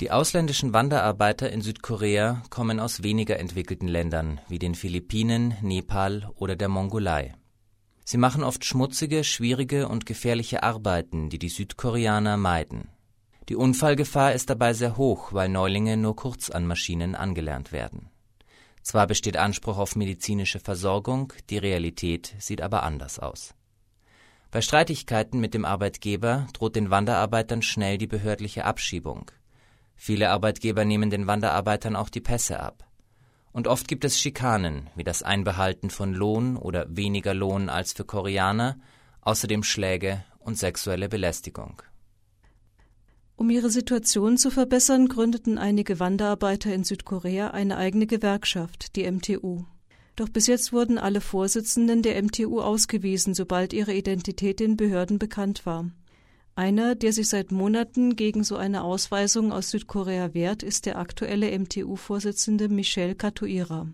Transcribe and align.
Die 0.00 0.10
ausländischen 0.10 0.72
Wanderarbeiter 0.72 1.50
in 1.50 1.60
Südkorea 1.60 2.42
kommen 2.48 2.80
aus 2.80 3.02
weniger 3.02 3.38
entwickelten 3.38 3.86
Ländern 3.86 4.40
wie 4.48 4.58
den 4.58 4.74
Philippinen, 4.74 5.58
Nepal 5.60 6.30
oder 6.36 6.56
der 6.56 6.70
Mongolei. 6.70 7.34
Sie 8.06 8.16
machen 8.16 8.42
oft 8.42 8.64
schmutzige, 8.64 9.24
schwierige 9.24 9.88
und 9.88 10.06
gefährliche 10.06 10.62
Arbeiten, 10.62 11.28
die 11.28 11.38
die 11.38 11.50
Südkoreaner 11.50 12.38
meiden. 12.38 12.88
Die 13.50 13.56
Unfallgefahr 13.56 14.32
ist 14.32 14.48
dabei 14.48 14.72
sehr 14.72 14.96
hoch, 14.96 15.34
weil 15.34 15.50
Neulinge 15.50 15.98
nur 15.98 16.16
kurz 16.16 16.48
an 16.48 16.66
Maschinen 16.66 17.14
angelernt 17.14 17.70
werden. 17.70 18.08
Zwar 18.82 19.06
besteht 19.06 19.36
Anspruch 19.36 19.76
auf 19.76 19.96
medizinische 19.96 20.60
Versorgung, 20.60 21.34
die 21.50 21.58
Realität 21.58 22.34
sieht 22.38 22.62
aber 22.62 22.84
anders 22.84 23.18
aus. 23.18 23.54
Bei 24.50 24.62
Streitigkeiten 24.62 25.40
mit 25.40 25.52
dem 25.52 25.66
Arbeitgeber 25.66 26.48
droht 26.54 26.74
den 26.74 26.88
Wanderarbeitern 26.88 27.60
schnell 27.60 27.98
die 27.98 28.06
behördliche 28.06 28.64
Abschiebung. 28.64 29.30
Viele 30.02 30.30
Arbeitgeber 30.30 30.86
nehmen 30.86 31.10
den 31.10 31.26
Wanderarbeitern 31.26 31.94
auch 31.94 32.08
die 32.08 32.22
Pässe 32.22 32.58
ab. 32.58 32.88
Und 33.52 33.68
oft 33.68 33.86
gibt 33.86 34.06
es 34.06 34.18
Schikanen, 34.18 34.88
wie 34.96 35.04
das 35.04 35.22
Einbehalten 35.22 35.90
von 35.90 36.14
Lohn 36.14 36.56
oder 36.56 36.86
weniger 36.88 37.34
Lohn 37.34 37.68
als 37.68 37.92
für 37.92 38.06
Koreaner, 38.06 38.78
außerdem 39.20 39.62
Schläge 39.62 40.24
und 40.38 40.56
sexuelle 40.56 41.10
Belästigung. 41.10 41.82
Um 43.36 43.50
ihre 43.50 43.68
Situation 43.68 44.38
zu 44.38 44.50
verbessern, 44.50 45.06
gründeten 45.06 45.58
einige 45.58 46.00
Wanderarbeiter 46.00 46.72
in 46.72 46.82
Südkorea 46.82 47.48
eine 47.48 47.76
eigene 47.76 48.06
Gewerkschaft, 48.06 48.96
die 48.96 49.10
MTU. 49.10 49.66
Doch 50.16 50.30
bis 50.30 50.46
jetzt 50.46 50.72
wurden 50.72 50.96
alle 50.96 51.20
Vorsitzenden 51.20 52.00
der 52.00 52.22
MTU 52.22 52.62
ausgewiesen, 52.62 53.34
sobald 53.34 53.74
ihre 53.74 53.92
Identität 53.92 54.60
den 54.60 54.78
Behörden 54.78 55.18
bekannt 55.18 55.66
war. 55.66 55.90
Einer, 56.54 56.94
der 56.94 57.12
sich 57.12 57.28
seit 57.28 57.52
Monaten 57.52 58.16
gegen 58.16 58.44
so 58.44 58.56
eine 58.56 58.82
Ausweisung 58.82 59.52
aus 59.52 59.70
Südkorea 59.70 60.34
wehrt, 60.34 60.62
ist 60.62 60.86
der 60.86 60.98
aktuelle 60.98 61.56
MTU-Vorsitzende 61.58 62.68
Michel 62.68 63.14
Katuira. 63.14 63.86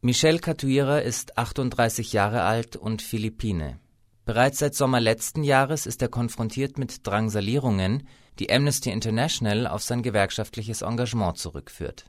Michel 0.00 0.38
Katuira 0.38 0.98
ist 0.98 1.36
38 1.36 2.12
Jahre 2.12 2.42
alt 2.42 2.76
und 2.76 3.02
Philippine. 3.02 3.78
Bereits 4.24 4.60
seit 4.60 4.74
Sommer 4.74 5.00
letzten 5.00 5.44
Jahres 5.44 5.86
ist 5.86 6.02
er 6.02 6.08
konfrontiert 6.08 6.78
mit 6.78 7.06
Drangsalierungen, 7.06 8.06
die 8.38 8.50
Amnesty 8.50 8.90
International 8.90 9.66
auf 9.66 9.82
sein 9.82 10.02
gewerkschaftliches 10.02 10.82
Engagement 10.82 11.36
zurückführt. 11.36 12.06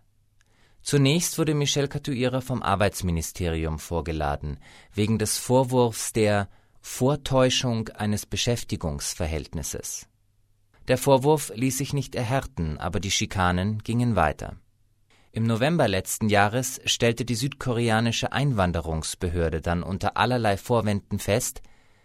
Zunächst 0.82 1.38
wurde 1.38 1.54
Michel 1.54 1.88
Katuira 1.88 2.42
vom 2.42 2.64
Arbeitsministerium 2.64 3.78
vorgeladen, 3.78 4.60
wegen 4.94 5.20
des 5.20 5.38
Vorwurfs 5.38 6.14
der 6.14 6.48
Vortäuschung 6.82 7.90
eines 7.90 8.26
Beschäftigungsverhältnisses. 8.26 10.08
Der 10.88 10.98
Vorwurf 10.98 11.52
ließ 11.56 11.78
sich 11.78 11.94
nicht 11.94 12.16
erhärten, 12.16 12.78
aber 12.78 13.00
die 13.00 13.12
Schikanen 13.12 13.80
gingen 13.80 14.16
weiter. 14.16 14.58
Im 15.32 15.44
November 15.44 15.88
letzten 15.88 16.28
Jahres 16.28 16.82
stellte 16.86 17.24
die 17.24 17.36
südkoreanische 17.36 18.34
Einwanderungsbehörde 18.34 19.62
dann 19.62 19.84
unter 19.84 20.18
allerlei 20.18 20.58
Vorwänden 20.58 21.20
fest, 21.20 21.62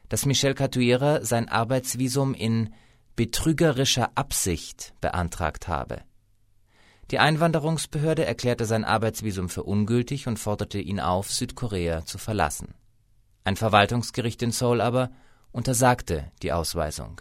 dass 0.08 0.26
Michel 0.26 0.54
Catuera 0.54 1.24
sein 1.24 1.48
Arbeitsvisum 1.48 2.34
in 2.34 2.72
betrügerischer 3.16 4.10
Absicht 4.14 4.94
beantragt 5.00 5.66
habe. 5.66 6.02
Die 7.10 7.18
Einwanderungsbehörde 7.18 8.24
erklärte 8.24 8.66
sein 8.66 8.84
Arbeitsvisum 8.84 9.48
für 9.48 9.62
ungültig 9.62 10.28
und 10.28 10.38
forderte 10.38 10.78
ihn 10.78 11.00
auf, 11.00 11.32
Südkorea 11.32 12.04
zu 12.04 12.18
verlassen. 12.18 12.74
Ein 13.46 13.54
Verwaltungsgericht 13.54 14.42
in 14.42 14.50
Seoul 14.50 14.80
aber 14.80 15.12
untersagte 15.52 16.32
die 16.42 16.50
Ausweisung. 16.50 17.20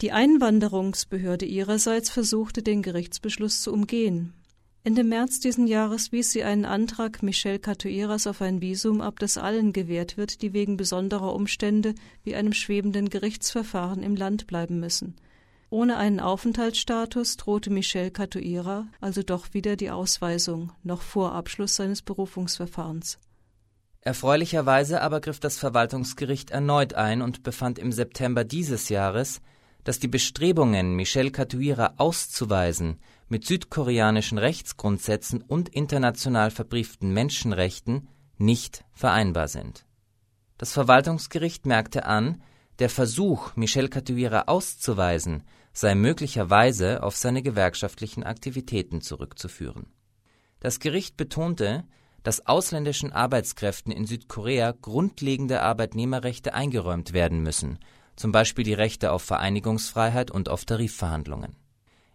Die 0.00 0.10
Einwanderungsbehörde 0.10 1.46
ihrerseits 1.46 2.10
versuchte, 2.10 2.64
den 2.64 2.82
Gerichtsbeschluss 2.82 3.62
zu 3.62 3.72
umgehen. 3.72 4.34
Ende 4.82 5.04
März 5.04 5.38
diesen 5.38 5.68
Jahres 5.68 6.10
wies 6.10 6.32
sie 6.32 6.42
einen 6.42 6.64
Antrag 6.64 7.22
Michel 7.22 7.60
Catuiras 7.60 8.26
auf 8.26 8.42
ein 8.42 8.60
Visum 8.60 9.00
ab, 9.00 9.20
das 9.20 9.38
allen 9.38 9.72
gewährt 9.72 10.16
wird, 10.16 10.42
die 10.42 10.52
wegen 10.54 10.76
besonderer 10.76 11.36
Umstände 11.36 11.94
wie 12.24 12.34
einem 12.34 12.52
schwebenden 12.52 13.08
Gerichtsverfahren 13.08 14.02
im 14.02 14.16
Land 14.16 14.48
bleiben 14.48 14.80
müssen. 14.80 15.14
Ohne 15.70 15.98
einen 15.98 16.18
Aufenthaltsstatus 16.18 17.36
drohte 17.36 17.70
Michel 17.70 18.10
Catuira 18.10 18.88
also 19.00 19.22
doch 19.22 19.54
wieder 19.54 19.76
die 19.76 19.90
Ausweisung, 19.90 20.72
noch 20.82 21.00
vor 21.00 21.32
Abschluss 21.32 21.76
seines 21.76 22.02
Berufungsverfahrens. 22.02 23.20
Erfreulicherweise 24.02 25.00
aber 25.00 25.20
griff 25.20 25.38
das 25.38 25.58
Verwaltungsgericht 25.58 26.50
erneut 26.50 26.94
ein 26.94 27.22
und 27.22 27.44
befand 27.44 27.78
im 27.78 27.92
September 27.92 28.42
dieses 28.42 28.88
Jahres, 28.88 29.40
dass 29.84 30.00
die 30.00 30.08
Bestrebungen, 30.08 30.94
Michel 30.94 31.30
Catuira 31.30 31.94
auszuweisen, 31.98 32.98
mit 33.28 33.46
südkoreanischen 33.46 34.38
Rechtsgrundsätzen 34.38 35.40
und 35.40 35.68
international 35.68 36.50
verbrieften 36.50 37.12
Menschenrechten 37.12 38.08
nicht 38.38 38.84
vereinbar 38.92 39.46
sind. 39.46 39.86
Das 40.58 40.72
Verwaltungsgericht 40.72 41.64
merkte 41.64 42.04
an, 42.04 42.42
der 42.80 42.90
Versuch, 42.90 43.54
Michel 43.54 43.88
Catuira 43.88 44.44
auszuweisen, 44.46 45.44
sei 45.72 45.94
möglicherweise 45.94 47.04
auf 47.04 47.16
seine 47.16 47.42
gewerkschaftlichen 47.42 48.24
Aktivitäten 48.24 49.00
zurückzuführen. 49.00 49.86
Das 50.60 50.80
Gericht 50.80 51.16
betonte, 51.16 51.84
dass 52.22 52.46
ausländischen 52.46 53.12
Arbeitskräften 53.12 53.92
in 53.92 54.06
Südkorea 54.06 54.74
grundlegende 54.80 55.62
Arbeitnehmerrechte 55.62 56.54
eingeräumt 56.54 57.12
werden 57.12 57.42
müssen, 57.42 57.78
zum 58.16 58.32
Beispiel 58.32 58.64
die 58.64 58.74
Rechte 58.74 59.12
auf 59.12 59.22
Vereinigungsfreiheit 59.22 60.30
und 60.30 60.48
auf 60.48 60.64
Tarifverhandlungen. 60.64 61.56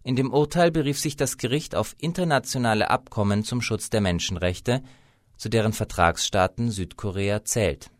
In 0.03 0.15
dem 0.15 0.31
Urteil 0.31 0.71
berief 0.71 0.99
sich 0.99 1.17
das 1.17 1.37
Gericht 1.37 1.75
auf 1.75 1.95
internationale 1.99 2.89
Abkommen 2.89 3.43
zum 3.43 3.61
Schutz 3.61 3.89
der 3.89 3.99
Menschenrechte, 3.99 4.81
zu 5.35 5.49
deren 5.49 5.73
Vertragsstaaten 5.73 6.71
Südkorea 6.71 7.43
zählt. 7.43 7.91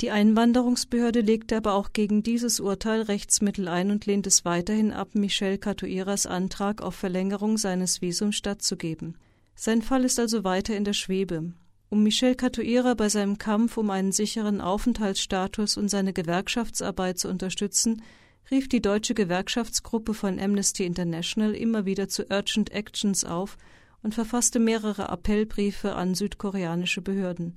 Die 0.00 0.10
Einwanderungsbehörde 0.10 1.20
legte 1.20 1.56
aber 1.56 1.74
auch 1.74 1.92
gegen 1.92 2.22
dieses 2.22 2.58
Urteil 2.58 3.02
Rechtsmittel 3.02 3.68
ein 3.68 3.90
und 3.90 4.06
lehnt 4.06 4.26
es 4.26 4.44
weiterhin 4.44 4.92
ab, 4.92 5.10
Michel 5.14 5.58
Catuiras 5.58 6.26
Antrag 6.26 6.82
auf 6.82 6.94
Verlängerung 6.94 7.58
seines 7.58 8.00
Visums 8.00 8.36
stattzugeben. 8.36 9.16
Sein 9.54 9.82
Fall 9.82 10.04
ist 10.04 10.18
also 10.18 10.44
weiter 10.44 10.76
in 10.76 10.84
der 10.84 10.92
Schwebe. 10.92 11.52
Um 11.88 12.02
Michel 12.02 12.34
Catuira 12.34 12.94
bei 12.94 13.08
seinem 13.08 13.36
Kampf 13.36 13.76
um 13.76 13.90
einen 13.90 14.12
sicheren 14.12 14.62
Aufenthaltsstatus 14.62 15.76
und 15.76 15.88
seine 15.88 16.12
Gewerkschaftsarbeit 16.12 17.18
zu 17.18 17.28
unterstützen, 17.28 18.02
rief 18.50 18.68
die 18.68 18.80
deutsche 18.80 19.14
Gewerkschaftsgruppe 19.14 20.14
von 20.14 20.40
Amnesty 20.40 20.84
International 20.84 21.54
immer 21.54 21.84
wieder 21.84 22.08
zu 22.08 22.24
Urgent 22.30 22.72
Actions 22.72 23.24
auf 23.24 23.58
und 24.02 24.14
verfasste 24.14 24.58
mehrere 24.58 25.10
Appellbriefe 25.10 25.94
an 25.94 26.14
südkoreanische 26.14 27.02
Behörden. 27.02 27.54